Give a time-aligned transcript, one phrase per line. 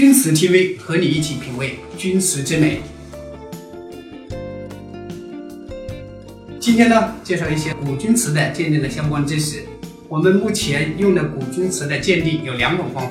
[0.00, 2.80] 钧瓷 TV 和你一起品味钧瓷之美。
[6.58, 9.62] 今天呢，介绍一些古钧瓷的鉴定的相关知识。
[10.08, 13.04] 我们目前用的古钧瓷的鉴定有两种方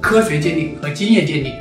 [0.00, 1.54] 科学鉴定和经验鉴定。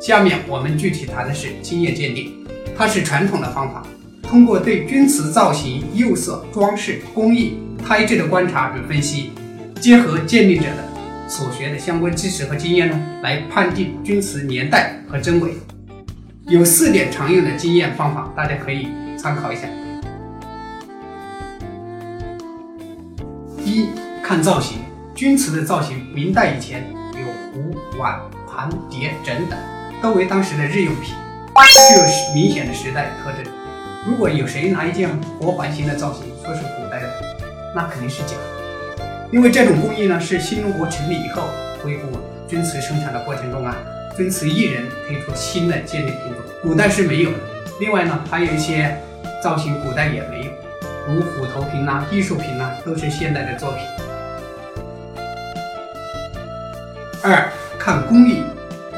[0.00, 2.32] 下面我们具体谈的是经验鉴定，
[2.76, 3.84] 它是传统的方法，
[4.22, 7.54] 通过对钧瓷造型、釉色、装饰、工艺、
[7.84, 9.30] 胎质的观察与分析，
[9.80, 10.93] 结合鉴定者的。
[11.28, 15.54] 所学的相关知识和经验呢，来判定钧瓷年代和真伪。
[16.46, 19.62] 有四点常用的经验方法，大家可以参考一下。
[23.64, 23.88] 一
[24.22, 24.78] 看造型，
[25.14, 26.84] 钧瓷的造型，明代以前
[27.14, 29.58] 有壶、碗、盘、碟、枕等，
[30.02, 31.14] 都为当时的日用品，
[31.54, 33.52] 具有明显的时代特征。
[34.06, 35.08] 如果有谁拿一件
[35.40, 37.08] 活环形的造型说是古代的，
[37.74, 38.63] 那肯定是假的。
[39.34, 41.42] 因为这种工艺呢，是新中国成立以后
[41.82, 42.06] 恢复
[42.46, 43.76] 钧瓷生产的过程中啊，
[44.16, 47.38] 钧瓷艺人推出新的鉴定品种，古代是没有的。
[47.80, 48.96] 另外呢，还有一些
[49.42, 50.52] 造型古代也没有，
[51.08, 53.80] 如虎头瓶呐、艺术品呐，都是现代的作品。
[57.24, 58.44] 二看工艺，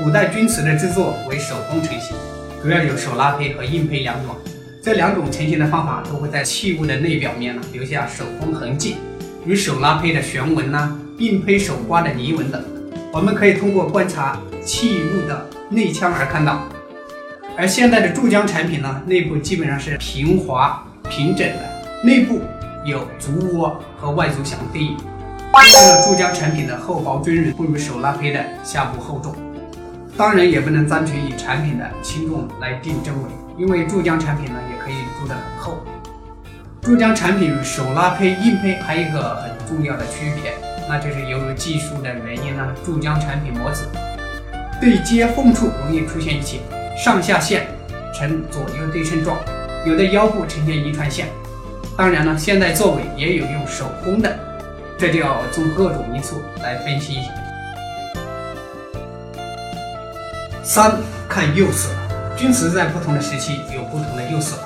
[0.05, 2.15] 古代钧瓷的制作为手工成型，
[2.63, 4.37] 主要有手拉胚和硬胚两种，
[4.83, 8.97] 这两种成型的方法都会在器物的内表面呢留下手工痕迹。
[9.47, 12.61] 与手拉胚的旋纹呐，并胚手刮的泥纹等，
[13.13, 16.63] 我们可以通过观察器物的内腔而看到。
[17.57, 22.41] 而现在的注浆产品呢，内部基本上是平滑平整的，内部
[22.85, 24.97] 有足窝和外足相对应。
[25.55, 29.33] 这个注浆产品的厚薄均匀，不如手拉胚的下部厚重。
[30.17, 35.79] 当然也不能单纯以产品的轻重来定真伪，因为注浆产品呢也可以注得很厚。
[36.87, 40.53] 注浆产品与手拉胚、硬胚还有一个很重要的区别，
[40.89, 43.89] 那就是由于技术的原因呢，注浆产品模子
[44.81, 46.61] 对接缝处容易出现一些
[46.97, 47.67] 上下线
[48.15, 49.37] 呈左右对称状，
[49.85, 51.27] 有的腰部呈现遗传线。
[51.97, 54.39] 当然了，现在作伪也有用手工的，
[54.97, 57.19] 这就要从各种因素来分析。
[60.63, 60.93] 三
[61.29, 61.89] 看釉色，
[62.37, 64.57] 钧瓷在不同的时期有不同的釉色。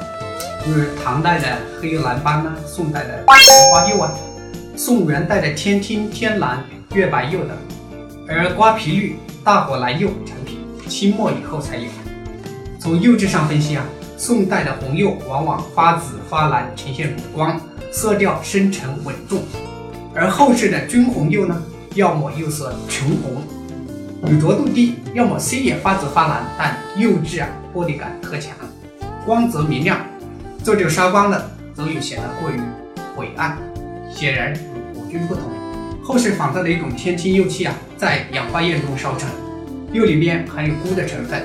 [0.67, 1.47] 如唐代的
[1.81, 4.13] 黑蓝斑呢，宋代的红花釉啊，
[4.77, 6.63] 宋元代的天青、天蓝、
[6.93, 7.57] 月白釉等，
[8.29, 11.85] 而瓜皮绿、大火蓝釉产品，清末以后才有。
[12.79, 13.85] 从釉质上分析啊，
[14.19, 17.59] 宋代的红釉往往发紫发蓝，呈现乳光，
[17.91, 19.39] 色调深沉稳重；
[20.15, 21.61] 而后世的均红釉呢，
[21.95, 23.43] 要么釉色纯红，
[24.23, 28.55] 乳浊度低，要么虽也发紫发蓝，但釉质啊玻璃感特强，
[29.25, 29.99] 光泽明亮。
[30.63, 32.61] 做这个烧光的，则又显得过于
[33.17, 33.57] 晦暗，
[34.15, 34.59] 显然与
[34.95, 35.45] 古钧不同。
[36.05, 39.29] 后世仿造的一种天青釉器啊，在氧化焰中烧成，
[39.93, 41.43] 釉里面含有钴的成分，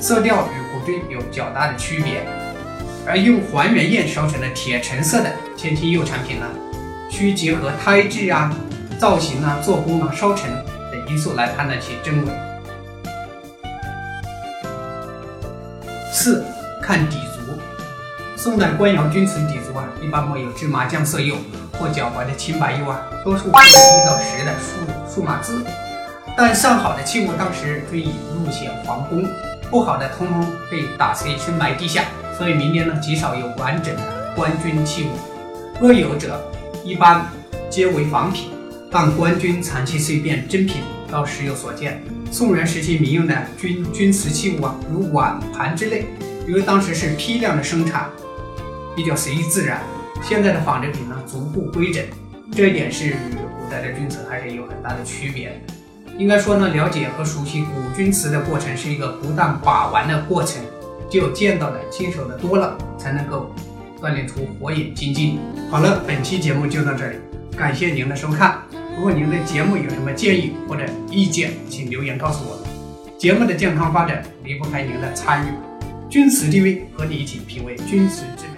[0.00, 2.22] 色调与古钧有较大的区别。
[3.06, 6.46] 而用还原焰烧成的铁橙色的天青釉产品呢，
[7.08, 8.52] 需结合胎质啊、
[8.98, 10.50] 造型啊、做工啊、烧成
[10.90, 12.32] 等因素来判断其真伪。
[16.12, 16.44] 四
[16.82, 17.16] 看底。
[18.48, 21.36] 宋代官窑钧瓷底足啊，一般没有芝麻酱色釉
[21.72, 25.62] 或较白的青白釉啊，多数是一到十的数数码字。
[26.34, 29.22] 但上好的器物当时均以露显黄工，
[29.68, 32.04] 不好的通通被打碎深埋地下，
[32.38, 34.02] 所以明年呢极少有完整的
[34.34, 35.08] 官钧器物。
[35.78, 36.40] 若有者，
[36.82, 37.26] 一般
[37.68, 38.48] 皆为仿品。
[38.90, 40.76] 但官钧残器碎片真品
[41.10, 42.02] 倒时有所见。
[42.30, 46.06] 宋元时期民用的钧钧瓷器物啊，如碗盘之类，
[46.46, 48.08] 因为当时是批量的生产。
[48.98, 49.80] 比较随意自然，
[50.20, 52.04] 现在的纺织品呢逐步规整，
[52.50, 55.52] 这一点是与古代的钧瓷还是有很大的区别。
[56.18, 60.60] 应该说呢，了解和熟悉古钧瓷的过程是一个不断把玩的过程，
[61.08, 63.54] 只有见到的、亲手的多了，才能够
[64.02, 65.38] 锻炼出火眼金睛。
[65.70, 67.18] 好了，本期节目就到这里，
[67.56, 68.60] 感谢您的收看。
[68.96, 72.58] 如果您对节目有什么建议或者意见，请留言告诉我。
[73.16, 75.50] 节目的健康发展离不开您的参与。
[76.10, 78.57] 钧瓷 TV 和你一起品味钧瓷之美。